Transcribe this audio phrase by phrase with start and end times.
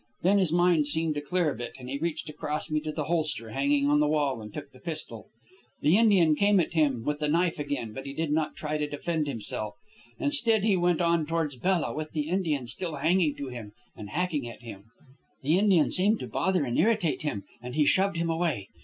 [0.23, 3.03] Then his mind seemed to clear a bit, and he reached across me to the
[3.03, 5.27] holster hanging on the wall and took the pistol.
[5.81, 8.89] The Indian came at him with the knife again, but he did not try to
[8.89, 9.75] defend himself.
[10.17, 14.49] Instead, he went on towards Bella, with the Indian still hanging to him and hacking
[14.49, 14.85] at him.
[15.43, 18.69] The Indian seemed to bother and irritate him, and he shoved him away.